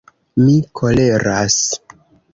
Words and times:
Mi 0.45 0.55
koleras. 0.79 1.61